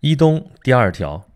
[0.00, 1.26] 一东第二条，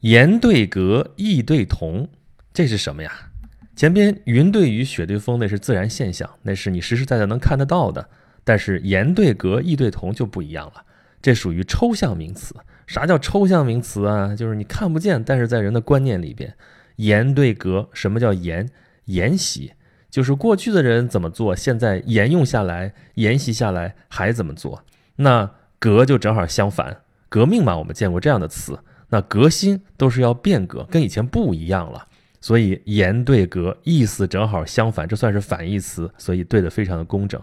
[0.00, 2.08] 言对格，意对同，
[2.52, 3.30] 这是什么呀？
[3.74, 8.10] 前边云对雨，雪对风，那是自然现象，那是你实实在在能看得到的。
[8.44, 10.84] 但是言对格，意对同就不一样了，
[11.22, 12.54] 这属于抽象名词。
[12.86, 14.36] 啥叫抽象名词啊？
[14.36, 16.54] 就是你看不见，但是在人的观念里边，
[16.96, 18.68] 言对格，什么叫言？
[19.06, 19.72] 沿袭，
[20.10, 24.84] 就是过去的人怎么做，现在沿用下来，沿袭下来还怎么做。
[25.16, 27.00] 那革就正好相反，
[27.32, 28.78] 革命嘛，我们见过这样的词。
[29.08, 32.06] 那革新都是要变革，跟以前不一样了。
[32.42, 37.40] 所以言对格意思正好相反，这算是反义词，所以对的非常的工整。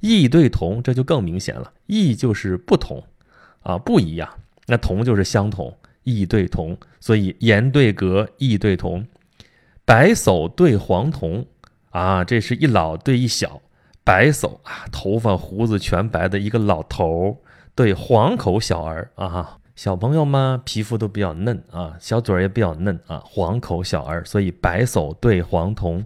[0.00, 1.70] 异对同，这就更明显了。
[1.84, 3.04] 异就是不同
[3.60, 4.26] 啊，不一样。
[4.66, 9.06] 那同就是相同，异对同，所以言对格，异对同。
[9.84, 11.44] 白叟对黄童
[11.90, 13.60] 啊，这是一老对一小。
[14.04, 17.36] 白叟啊，头发胡子全白的一个老头儿，
[17.78, 26.04] 对黄口小儿啊，小朋友嘛，皮肤都比较嫩啊，小嘴儿也比较嫩啊，黄口小儿，所以白叟对黄童。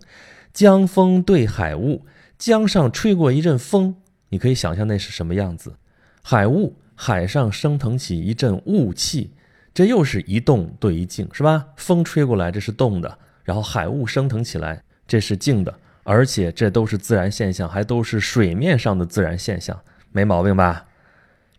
[0.52, 2.05] 江风对海雾，
[2.36, 3.97] 江上吹过一阵风，
[4.28, 5.74] 你可以想象那是什么样子？
[6.22, 9.32] 海雾，海上升腾起一阵雾气，
[9.72, 11.69] 这又是一动对一静，是吧？
[11.77, 13.19] 风吹过来，这是动的。
[13.44, 20.84] 然后海雾升腾起来，这是静的，而且这都是自然现象，还都是水面上的自然现象，没毛病吧？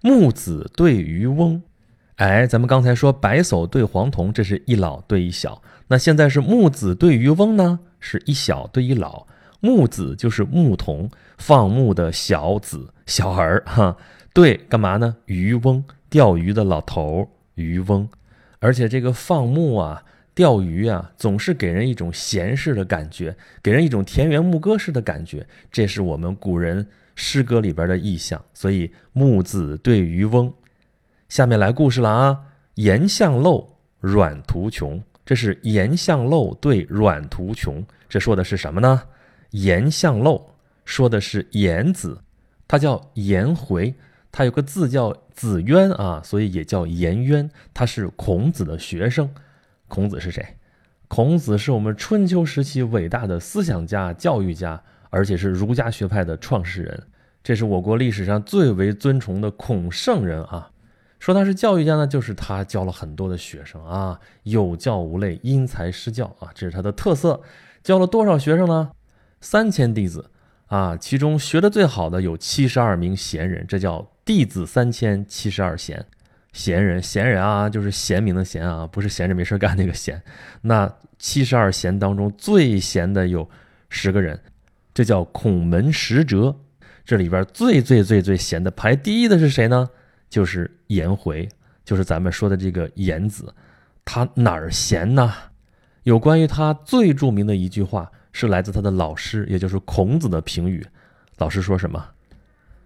[0.06, 1.62] 木子对渔翁，
[2.18, 9.26] 哎，咱们刚才说白叟对黄童，这是一老对一小，那现在是木子对渔翁呢，是一小对一老。
[9.62, 13.96] 木子就是牧童，放牧的小子、小儿，哈，
[14.34, 15.16] 对，干嘛呢？
[15.24, 18.10] 渔翁，钓鱼的老头儿，渔翁，
[18.60, 20.04] 而且这个放牧啊。
[20.36, 28.44] 钓鱼啊，总是给人一种闲适的感觉，给人一种田园牧歌式的感觉，这是我们古人诗歌里边的意象。
[28.54, 30.54] 所以木子对渔翁，
[31.30, 32.46] 下面来故事了啊。
[32.76, 33.68] 颜向陋，
[34.00, 39.04] 阮途穷，这是颜向陋对阮途穷，这说的是什么呢？
[39.52, 40.42] 颜向陋
[40.86, 42.20] 说的是颜子，
[42.68, 43.94] 他叫颜回，
[44.32, 49.30] 他有个字叫子渊啊，所以也叫颜渊，他是孔子的学生。
[49.88, 50.58] 孔子是谁？
[51.08, 54.82] 孔子是我们春秋时期伟大的思想家、教育家，
[55.14, 57.04] 而且是儒家学派的创始人。
[57.44, 60.72] 这是我国历史上最为尊崇的孔圣人啊。
[61.20, 67.42] 说他是教育家呢，就是他教了很多的学生啊，有教无类，因材施教啊，这是他的特色。
[67.84, 68.92] 教了多少学生呢？
[69.40, 70.30] 三千弟子
[70.68, 76.06] 啊，其中学的最好的有七十二名贤人，这叫弟子三千七十二贤。
[76.52, 80.22] 贤人，贤人啊，就是贤明的贤啊，不是闲着没事干那个贤。
[80.62, 83.50] 那七十二贤当中最贤的有
[83.90, 84.40] 十个人，
[84.94, 86.56] 这叫孔门十哲。
[87.06, 89.90] 这里边最最最最贤的，排第一的是谁呢？
[90.30, 91.48] 就是颜回，
[91.84, 93.54] 就是咱们说的这个颜子。
[94.06, 95.34] 他哪儿贤呢？
[96.04, 100.86] 有关于他最著名的一句话，是来自他的老师，也就是孔子的评语。
[101.38, 102.06] 老师说什么？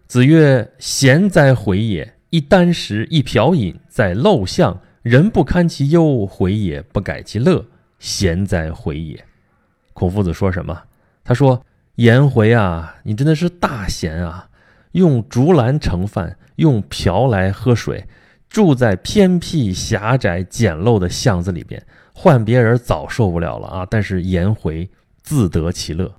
[0.08, 7.66] 子曰：“贤哉，回也。”一箪食，一瓢饮，在陋巷，人不堪其忧，回也不改其乐，
[8.00, 9.26] 贤哉回也！
[9.94, 10.84] 孔夫子说什么？
[11.24, 11.66] 他说
[11.98, 14.50] ：“颜回啊，你真的是大贤啊！
[14.92, 18.06] 用竹篮盛饭，用瓢来喝水，
[18.48, 23.88] 住在偏僻狭窄简陋的巷子里边，换别人早受不了了啊！
[23.90, 24.88] 但是颜回
[25.24, 26.14] 自得其乐，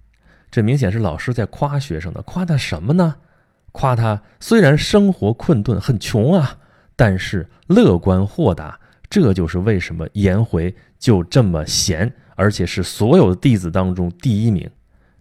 [0.50, 3.15] 这明显是老师在夸学生的，夸他什么呢？”
[3.71, 6.56] 夸他虽然生活困顿很穷啊，
[6.97, 14.69] 但是乐观豁达，这就是为什么颜回就这么贤，而且是所有弟子当中第一名。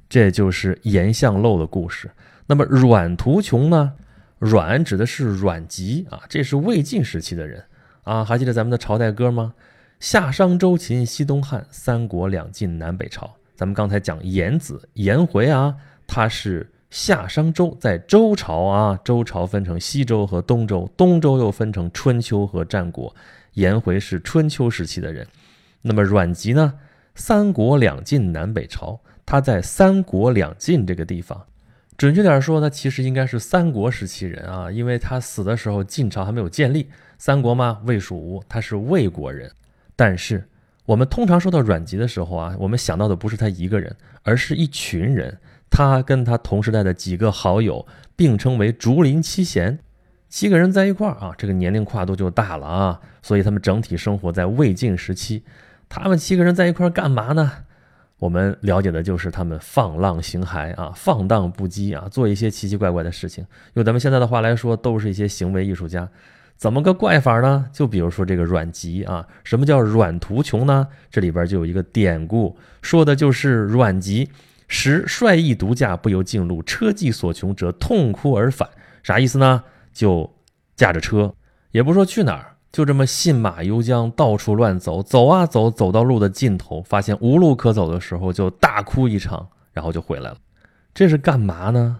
[0.09, 2.09] 这就是颜相陋的故事。
[2.45, 3.93] 那么阮途穷呢？
[4.39, 7.63] 阮指的是阮籍啊，这是魏晋时期的人
[8.03, 8.23] 啊。
[8.23, 9.53] 还记得咱们的朝代歌吗？
[9.99, 13.35] 夏商周秦西东汉，三国两晋南北朝。
[13.55, 15.75] 咱们刚才讲颜子颜回啊，
[16.05, 16.71] 他是。
[16.89, 23.13] 夏商周在周朝啊，周朝分成西周和东周，东周又分成春秋和战国。
[23.55, 25.27] 颜回是春秋时期的人，
[25.81, 26.75] 那么阮籍呢？
[27.13, 28.97] 三国两晋南北朝，
[29.27, 31.45] 他在三国两晋这个地方，
[31.97, 36.89] 准确点说，他其实应该是三国时期人啊，因为他死的时候晋朝还没有建立。
[37.17, 39.51] 三国嘛，魏蜀吴，他是魏国人。
[39.97, 40.47] 但是
[40.85, 43.93] 我们通常说到阮籍的时候啊，我们想到的不是他一个人，
[44.23, 45.37] 而是一群人。
[45.69, 47.85] 他跟他同时代的几个好友
[48.15, 49.79] 并称为竹林七贤，
[50.29, 55.43] 七个人在一块儿啊，这个年龄跨度就大了啊，所以他们整体生活在魏晋时期。
[55.89, 57.51] 他们七个人在一块儿干嘛呢？
[58.19, 63.45] 我们了解的就是他们放浪形骸啊，放荡不羁啊，做一些奇奇怪怪的事情。
[63.75, 66.09] 用咱们现在的话来说，都是一些行为艺术家。
[66.55, 67.69] 怎么个怪法呢？
[67.71, 70.87] 就比如说这个阮籍啊，什么叫阮途穷呢？
[71.11, 74.27] 这里边就有一个典故，说的就是阮籍
[74.67, 78.67] 时率意独驾，不由径路，车技所穷者，痛哭而返。
[79.03, 79.63] 啥意思呢？
[79.93, 80.27] 就
[80.75, 81.31] 驾着车，
[81.69, 90.37] 也不说去哪儿，就这么信马由缰，到处乱走，走啊走，走到路的尽头，发现无路可走的时候，就大哭一场，然后就回来了。
[90.93, 91.99] 这是干嘛呢？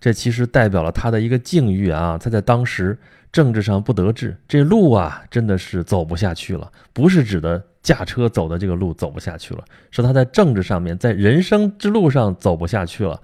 [0.00, 2.98] 这其实代表了他的一个境遇啊，他在当时。
[3.32, 6.70] 政治上不得志，这路啊真的是走不下去了。
[6.92, 13.18] 不是指的驾车走的这个路走不下去了，是他在政治上面，在人生之路上走不下去了，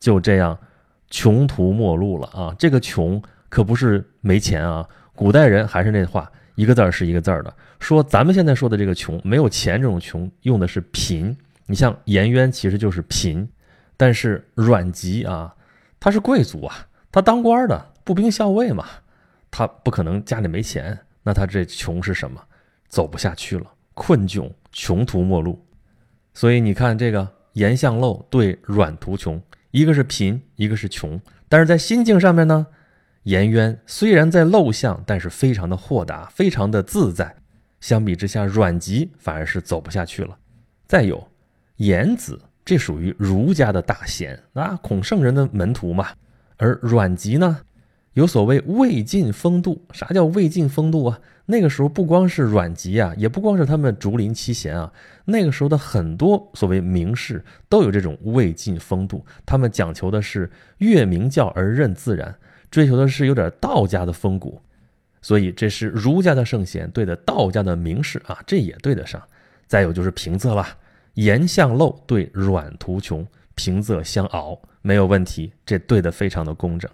[0.00, 0.58] 就这样
[1.08, 2.52] 穷途末路了啊！
[2.58, 7.54] 这个穷可不是没钱啊，古代人还是那话，一个字儿是一个字儿的。
[7.78, 11.36] 说咱们现在说的这个穷，没有钱这种穷，用的是贫。
[11.66, 13.48] 你像颜渊其实就是贫，
[13.96, 15.54] 但是阮籍啊，
[16.00, 18.84] 他是贵族啊，他当官的，步兵校尉嘛。
[19.50, 22.42] 他不可能家里没钱，那他这穷是什么？
[22.88, 25.62] 走不下去了，困窘，穷途末路。
[26.34, 31.20] 所以你看，这个颜向陋对阮途穷，一个是贫，一个是穷。
[31.48, 32.66] 但是在心境上面呢，
[33.24, 37.36] 颜渊虽然在陋巷，但是非常的豁达，非常的自在。
[37.80, 40.36] 相比之下，阮籍反而是走不下去了。
[40.86, 41.28] 再有，
[41.76, 46.08] 颜子这属于儒家的大贤啊，孔圣人的门徒嘛，
[46.56, 47.60] 而阮籍呢？
[48.14, 51.18] 有所谓魏晋风度，啥叫魏晋风度啊？
[51.46, 54.92] 那个时候不光是阮籍啊，也不光是他们竹林七贤啊，
[55.24, 59.24] 那个时候的很多所谓名士都有这种魏晋风度。
[59.46, 62.34] 他们讲求的是越名教而任自然，
[62.72, 64.60] 追求的是有点道家的风骨。
[65.20, 69.22] 所以这是儒家的圣贤对的道家的名士啊，这也对得上。
[69.68, 70.66] 再有就是平仄了，
[71.14, 73.24] 颜向陋对阮途穷，
[73.54, 76.90] 平仄相熬没有问题，这对的非常的工整。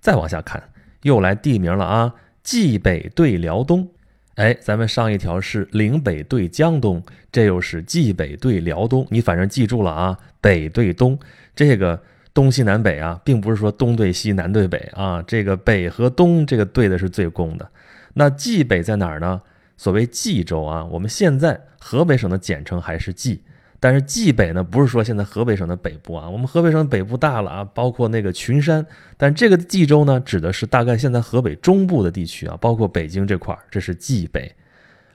[0.00, 0.62] 再往下看，
[1.02, 2.14] 又来地名了啊！
[2.42, 3.86] 冀北对辽东，
[4.34, 7.00] 哎，咱们上一条是岭北对江东，
[7.30, 9.06] 这又是冀北对辽东。
[9.10, 11.16] 你反正记住了啊，北对东，
[11.54, 12.02] 这个
[12.34, 17.68] 东西南北啊，并不是说东对西南对北啊，这个北和东这个对的是最公的。
[18.14, 19.40] 那冀北在哪儿呢？
[19.76, 23.42] 所谓冀州啊，我们现在河北省的简称还是冀。
[23.80, 28.86] 但是冀北呢，不是说现在河北省的北部啊，我们河北省北部大了啊，包括那个群山。
[29.16, 34.54] 但这个冀州呢，指的是大概现在河北中部的地区啊，包括北京这块儿，这是冀北。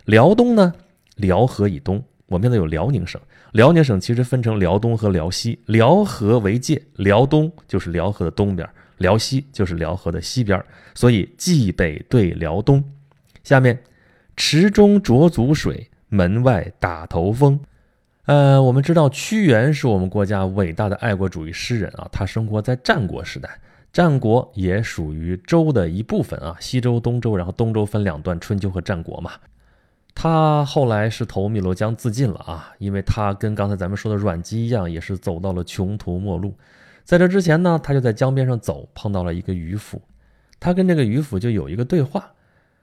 [0.04, 0.74] 辽东呢，
[1.16, 3.20] 辽河以东，我们现在有辽宁省，
[3.54, 10.62] 辽宁省其实分成辽东和辽西，辽河为界，辽东就是辽河的东边，辽西就是辽河的西边，
[10.94, 12.84] 所以冀北对辽东。
[13.44, 13.82] 下面，
[14.36, 17.58] 池中浊足水，门外打头风。
[18.26, 23.50] 呃，我们知道屈原是我们国家伟大的爱国主义诗人啊，他生活在战国时代，
[23.94, 29.32] 战国也属于周的一部分啊，西周、东周，然后东周分两段，春秋和战国嘛。
[30.20, 36.56] 他后来是投汨罗江自尽了啊，因为他跟刚才咱们说的阮籍一样，也是走到了穷途末路。
[37.04, 40.02] 在这之前呢，他就在江边上走，碰到了一个渔夫，
[40.60, 42.32] 他跟这个渔夫就有一个对话。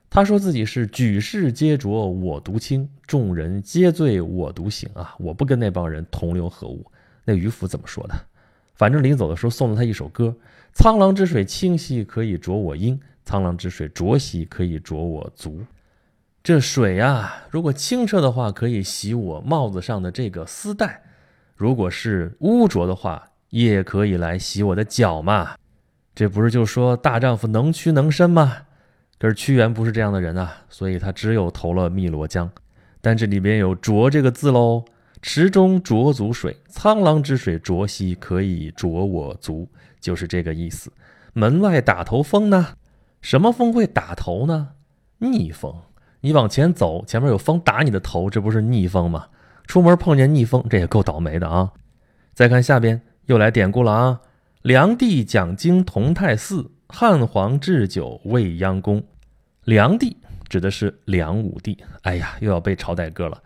[0.09, 5.17] 他说自己是举世皆浊我独清，众人皆醉我独醒啊！
[5.19, 6.87] 我不跟那帮人同流合污。
[7.25, 8.15] 那渔夫怎么说的？
[8.77, 10.33] 反正临走的时候送了他一首歌
[10.73, 12.97] ：“沧浪之水清兮，可以濯我缨；
[13.27, 15.61] 沧浪之水浊兮，可以濯我足。”
[16.45, 21.01] 这水啊，如果清澈的话，可以洗我帽子上的这个丝带；
[21.57, 25.57] 如果是污浊的话，也可以来洗我的脚嘛。
[26.15, 28.59] 这不是就说大丈夫能屈能伸吗？
[29.19, 32.51] 可是屈原不是这样的人啊，所以他只有投了汨罗江。
[33.01, 34.85] 但这里边有“浊”这个字喽
[35.23, 39.67] ，“池中浊足水，沧浪之水浊兮，可以濯我足”，
[39.99, 40.93] 就是这个意思。
[41.33, 42.77] 门外打头风呢？
[43.23, 44.73] 什么风会打头呢？
[45.17, 45.75] 逆风。
[46.25, 49.27] 你往前走，前面有风打你的头，这不是逆风吗？
[49.67, 51.71] 出门碰见逆风，这也够倒霉的啊！
[52.33, 54.21] 再看下边，又来典故了啊。
[54.63, 56.71] 梁帝讲经同泰寺。
[56.89, 59.03] 汉皇置酒未央宫，
[59.65, 60.17] 梁帝
[60.49, 61.77] 指的是梁武帝。
[62.05, 63.43] 哎呀，又要背朝代歌了。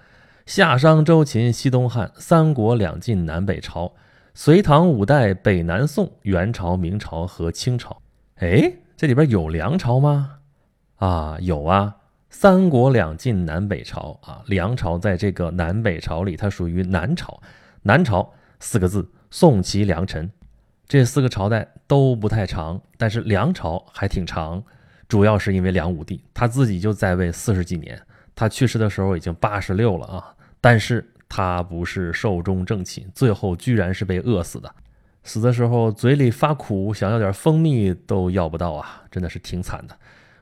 [0.47, 3.93] 夏商周秦西东汉，三国两晋南北朝，
[4.35, 8.01] 隋唐五代北南宋，元朝明朝和清朝。
[8.37, 10.37] 哎，这里边有梁朝吗？
[10.99, 11.97] 啊，有啊。
[12.31, 17.41] 三国两晋南北朝啊，梁朝在这个南北朝里，它属于南朝。
[17.83, 20.31] 南朝四个字：宋齐梁陈。
[20.87, 24.63] 这四个朝代都不太长，但是梁朝还挺长，
[25.09, 28.01] 主要是因为梁武帝他自己就在位四十几年，
[28.35, 34.75] 他去世的时候已经八十六了啊，但是他不是寿终正寝，最后居然是被饿死的，
[35.25, 39.97] 死的时候嘴里发苦，想要点蜂蜜都要不到啊，真的是挺惨的。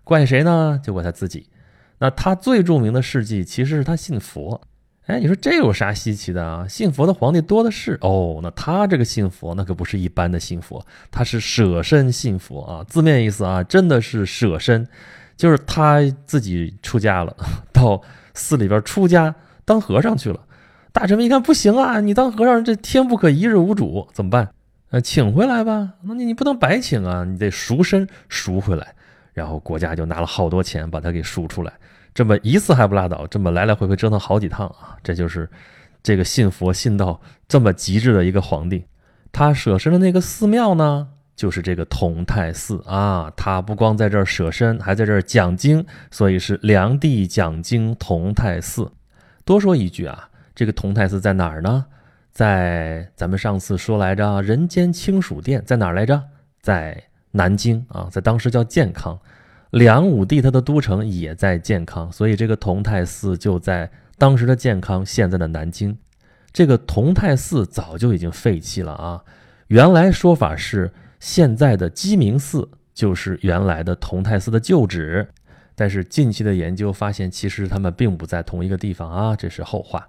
[0.05, 0.81] 怪谁呢？
[0.83, 1.49] 就怪他自己。
[1.99, 4.61] 那他最著名的事迹其实是他信佛。
[5.07, 6.67] 哎，你说这有啥稀奇的啊？
[6.69, 8.41] 信佛的皇帝多的是哦。
[8.43, 12.85] 那他这个信佛，那可不是一般的信佛，他是舍身信佛啊。
[12.89, 14.85] 字面意思啊，真的是舍身，
[15.37, 17.37] 就是他自己出家了，
[17.73, 18.03] 到
[18.35, 19.33] 寺里边出家
[19.65, 20.41] 当和尚去了。
[20.93, 24.51] 大臣们一看不行啊，你当和尚这天不可一日无主，怎么办？
[24.91, 25.93] 呃，请回来吧。
[26.03, 28.95] 那你你不能白请啊，你得赎身赎回来。
[29.37, 31.71] 然后国家就拿了好多钱把它给赎出来。
[32.15, 34.97] 这么一次还不拉倒，这么来来回回折腾好几趟啊！
[35.03, 35.47] 这就是
[36.03, 38.87] 这个信佛信到这么极致的一个皇帝。
[39.31, 43.31] 他舍身的那个寺庙呢，就是这个同泰寺啊。
[43.37, 48.91] 他不光在这儿舍身，还在这儿讲经，所以是梁帝讲经同泰寺。
[49.45, 51.85] 多说一句啊，这个同泰寺在哪儿呢？
[52.33, 56.23] 在咱们上次说来着，人间清暑殿在哪儿来着？
[56.63, 59.19] 在南京啊，在当时叫建康。
[59.71, 65.99] 梁武帝他的都城也在建康，所以这个同泰寺就在当时的建康，现在的南京。
[66.53, 69.25] 这个同泰寺早就已经废弃了啊。
[69.67, 75.29] 原来说法是现在的鸡鸣寺就是原来的同泰寺的旧址，
[75.75, 80.09] 但是近期的研究发现，其实他们并不在同一个地方啊，这是后话。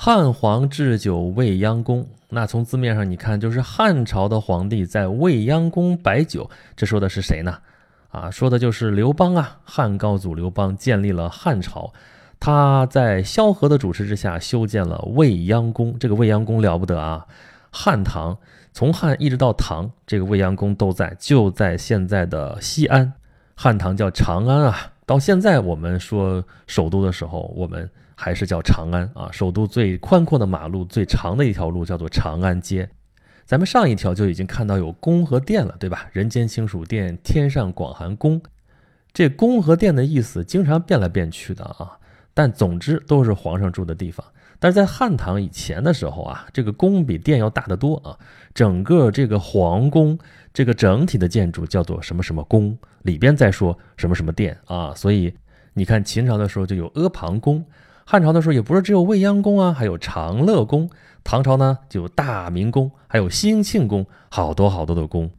[0.00, 7.58] 汉皇置酒未央宫，那从字面上你看，就是汉朝的皇帝在未央宫摆酒，这说的是谁呢？
[8.10, 11.92] 啊，说的就是刘邦啊，汉高祖刘邦建立了汉朝，
[12.38, 15.98] 他在萧何的主持之下修建了未央宫。
[15.98, 17.26] 这个未央宫了不得啊！
[17.72, 18.38] 汉唐
[18.72, 23.14] 从汉一直到唐，这个未央宫都在，就在现在的西安。
[23.56, 29.30] 汉唐叫长安啊，到现在我们说首都的时候，我们还是叫长安啊。
[29.30, 32.90] 首都最宽阔的马路，最长的一条路叫做长安街。
[33.46, 36.08] 咱们上一条就已经看到有宫和殿了，对吧？
[36.12, 38.42] 人间清暑殿，天上广寒宫。
[39.12, 41.96] 这宫和殿的意思经常变来变去的啊，
[42.34, 44.26] 但总之都是皇上住的地方。
[44.60, 48.18] 但是在汉唐以前的时候啊，这个宫比殿要大得多啊。
[48.52, 50.18] 整个这个皇宫，
[50.52, 54.92] 这个整体的建筑叫做什么什么宫，里边再说什么什么殿啊。
[54.94, 55.32] 所以
[55.74, 57.64] 你看秦朝的时候就有阿房宫，
[58.10, 60.88] 汉朝的时候也不是只有未央宫啊，还有长乐宫。
[61.22, 65.30] 唐朝呢，就有大明宫，还有兴庆宫，好多好多的宫。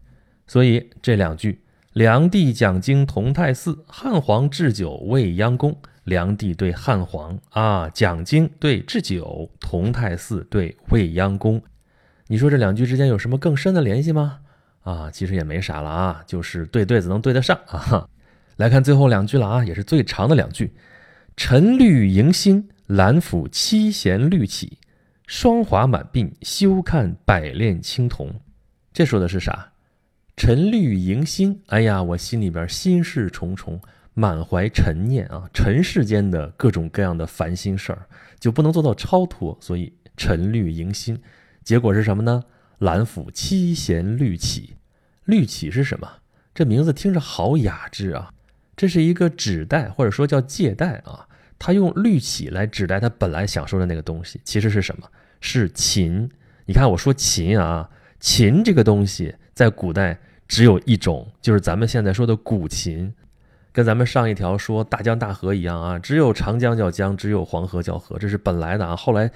[0.45, 5.75] 所以这两句：梁帝讲经同泰寺，汉皇置酒未央宫。
[6.03, 11.59] 梁帝对汉皇啊讲经对置酒，同泰寺对未央宫。
[12.27, 14.41] 你说这两句之间有什么更深的联系吗？
[14.83, 18.07] 啊，其实也没啥了啊，就是对对子能对得上啊。
[18.57, 20.71] 来看最后两句了啊，也是最长的两句：
[21.41, 24.77] 沉绿迎新，兰府七弦绿起。
[25.25, 28.41] 霜华满鬓，休看百炼青铜。
[28.91, 29.71] 这说的是啥？
[30.35, 31.61] 沉绿迎新。
[31.67, 33.79] 哎呀，我心里边心事重重，
[34.13, 35.49] 满怀陈念啊。
[35.53, 38.05] 尘世间的各种各样的烦心事儿，
[38.37, 41.17] 就不能做到超脱，所以沉绿迎新。
[41.63, 42.43] 结果是什么呢？
[42.79, 44.75] 兰府七弦绿起。
[45.23, 46.17] 绿起是什么？
[46.53, 48.33] 这名字听着好雅致啊。
[48.75, 51.25] 这是一个指代，或者说叫借代啊。
[51.59, 55.07] 他用绿起来指代他本来想说的那个东西，其实是什么？
[55.41, 56.29] 是琴，
[56.65, 57.89] 你看我说琴啊，
[58.19, 63.13] 琴这个东西在古代只有一种，就是咱们现在说的古琴，
[63.71, 69.29] 跟咱们上一条说大江大河一样啊，只有长江叫江，只有黄河叫河，这是本来的啊，后来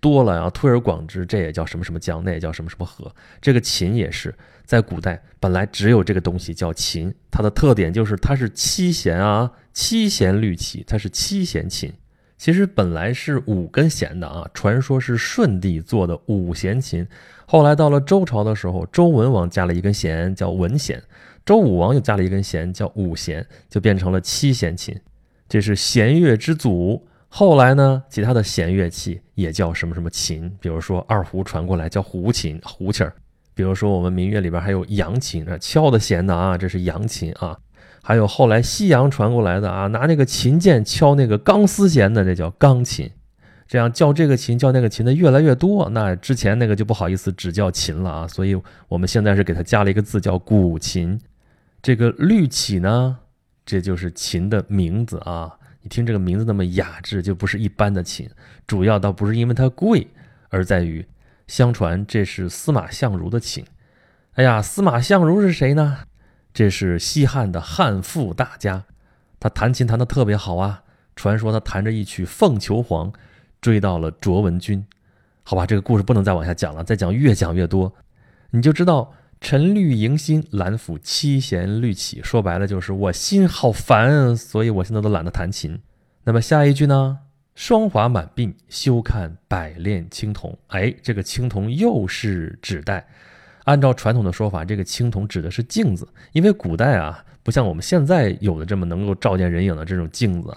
[0.00, 3.14] 多了啊，推而广之，这也叫什么什么江，那也叫什么什么河。
[3.40, 11.92] 这个琴也是在古代本来只有这个东西叫琴，它的特点就是它是七弦啊，七弦律器，它是七弦琴。
[12.36, 17.06] 其实本来是五根弦的啊，传说是舜帝做的五弦琴，
[17.46, 21.00] 后来到了周朝的时候，周文王加了一根弦叫文弦，
[21.46, 24.98] 周武王又加了一根弦叫武弦，就变成了七弦琴，
[25.48, 27.06] 这是弦乐之祖。
[27.28, 33.12] 后来呢，其他的弦乐器也叫什么什么琴，比如说二胡传过来叫胡琴，胡琴儿；
[33.54, 37.56] 比如说我们民乐里边还有扬琴啊，敲的弦的啊，这是扬琴啊。
[38.08, 43.10] 还有后来西洋传过来的啊，拿那个琴键敲那个钢丝弦的，这叫钢琴。
[43.66, 48.26] 这样叫这个琴叫那个琴的越来越多，那之前那个就不好意思只叫琴了啊。
[48.26, 51.20] 所以我们现在是给它加了一个字叫古琴。
[51.82, 53.18] 这个绿起呢，
[53.66, 55.58] 这就是琴的名字啊。
[55.82, 58.26] 你听这个名字那么雅致，就不是一般的琴。
[58.66, 60.08] 主要倒不是因为它贵，
[60.48, 61.04] 而在于
[61.46, 63.62] 相传这是司马相如的琴。
[64.32, 65.98] 哎呀，司马相如是谁呢？
[66.58, 68.82] 这是西汉的汉赋大家，
[69.38, 70.82] 他弹琴弹得特别好啊。
[71.14, 73.12] 传说他弹着一曲《凤求凰》，
[73.60, 74.84] 追到了卓文君。
[75.44, 77.94] 好吧，这个故事不能再往下讲了，再讲越讲越多。
[78.50, 82.20] 你就知道沉绿迎心，兰抚七弦绿起。
[82.24, 85.80] 说白了就是我心好烦，所以我现在都懒得弹琴。
[86.24, 87.20] 那么下一句呢？
[87.54, 90.58] 霜华满鬓，休看百炼青铜。
[90.66, 93.06] 哎，这个青铜又是指代。
[93.68, 100.56] 按照传统的说法，这个青铜指的是镜子，因为古代啊，不像我们现在有的这么能够照见人影的这种镜子。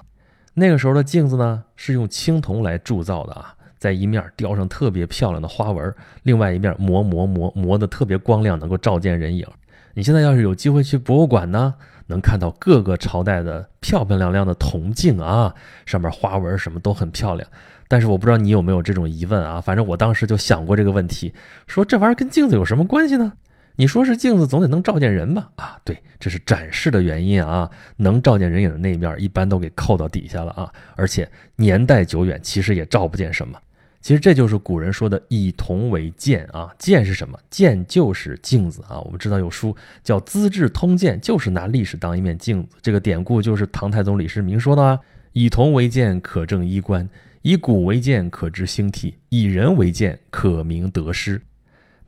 [0.53, 9.45] 那个时候的镜子呢，是用青铜来铸造的啊，在一面雕上特别漂亮的花纹，另外一面磨磨磨磨的特别光亮，能够照见人影。
[9.93, 11.75] 你现在要是有机会去博物馆呢？
[12.07, 15.55] 能看到各个朝代的漂漂亮亮的铜镜啊，
[15.85, 17.47] 上面花纹什么都很漂亮。
[17.87, 19.61] 但是我不知道你有没有这种疑问啊？
[19.61, 21.33] 反正我当时就想过这个问题，
[21.67, 23.33] 说这玩意儿跟镜子有什么关系呢？
[23.77, 25.49] 你说是镜子，总得能照见人吧？
[25.55, 27.69] 啊，对，这是展示的原因啊。
[27.95, 30.69] 能照见人影的那一面，一般都给扣到底下了啊。
[30.97, 33.57] 而且年代久远，其实也照不见什么。
[34.01, 37.37] 其实这就是古人说的以铜为鉴啊，鉴是什么？
[37.51, 38.99] 鉴就是镜子啊。
[39.01, 42.77] 我们知道有书叫《资治通鉴》，就是拿历史当一面镜子。
[42.81, 44.99] 这个典故就是唐太宗李世民说的啊
[45.33, 47.07] ：“以铜为鉴，可正衣冠；
[47.43, 51.39] 以古为鉴，可知兴替；以人为鉴，可明得失。”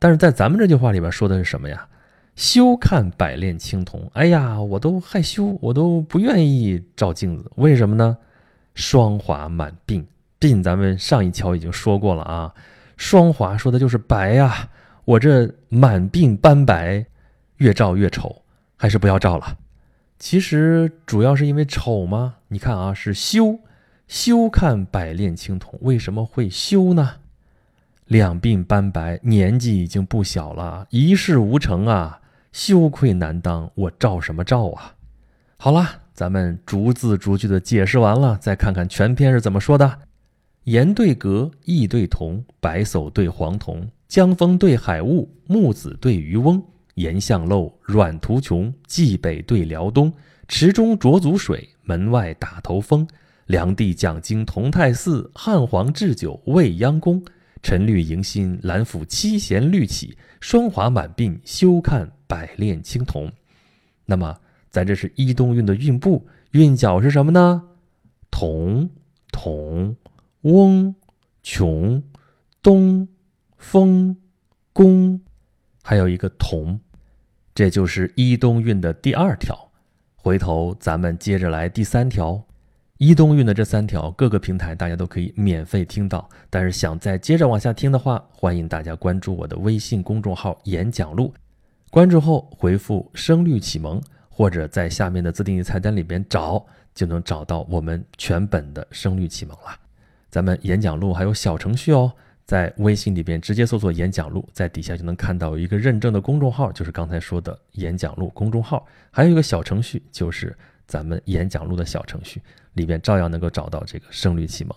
[0.00, 1.86] 但是在咱们这句话里边说的是什么呀？
[2.34, 4.10] 休看百炼青铜。
[4.14, 8.18] 哎呀，我都害羞，我都不愿意照镜子，为什么呢？
[8.74, 10.04] 霜华满鬓。
[10.40, 12.54] 鬓，咱们上一条已经说过了啊，
[12.96, 14.68] 霜华说的就是白呀，
[15.04, 17.06] 我这满鬓斑白，
[17.56, 18.42] 越照越丑，
[18.76, 19.58] 还是不要照了。
[20.18, 22.36] 其实主要是因为丑吗？
[22.48, 23.58] 你看啊，是羞，
[24.06, 27.16] 羞看百炼青铜，为什么会羞呢？
[28.06, 32.20] 两鬓斑白，年纪已经不小了，一事无成啊，
[32.52, 34.94] 羞愧难当，我照什么照啊？
[35.56, 40.00] 好了，咱们逐字逐句的解释完了，再看看全篇是怎么说的。
[40.64, 46.62] 言对格，意对同，白叟对黄童，江风对海雾，木子对渔翁，
[46.94, 50.10] 岩巷漏，软途穷，冀北对辽东，
[50.48, 53.06] 池中浊足水，门外打头风，
[53.46, 57.22] 梁帝讲经同泰寺，汉皇置酒未央宫，
[57.62, 63.30] 陈绿迎新，兰府七弦绿起，霜华满鬓，休看百炼青铜。
[64.06, 64.34] 那么，
[64.70, 67.62] 咱这是一东韵的韵部，韵脚是什么呢？
[68.30, 68.88] 同，
[69.30, 69.94] 同。
[70.44, 70.94] 翁、
[71.42, 72.02] 琼、
[72.60, 73.08] 东、
[73.56, 74.14] 风、
[74.74, 75.18] 宫，
[75.82, 76.78] 还有一个同，
[77.54, 79.70] 这就是一东韵的第二条。
[80.14, 82.44] 回头咱们接着来第三条。
[82.98, 86.28] 一东韵的这三条，各个平台大家都可以免费听到。
[86.50, 91.32] 但是想再接着往下听的话，欢迎大家关注我的微信公众号“演讲录”。
[91.90, 99.78] 关注后回复“声律启蒙”，或者在下面的自定义菜单里边找，就能找到我们全本的《声律启蒙》了。
[100.34, 102.12] 咱们演讲录还有小程序哦，
[102.44, 110.52] 在微信里边直接搜索“演讲录”，在底下就能看到一个认证的公众号，就是刚才说的演讲录公众号，还有一个小程序，就是
[110.88, 112.42] 咱们演讲录的小程序，
[112.72, 114.74] 里边照样能够找到这个声律启蒙。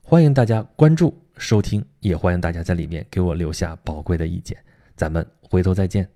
[0.00, 4.56] 欢迎大家关注收听，也欢迎大家在里面给我留下宝贵的意见。
[4.94, 6.13] 咱们回头再见。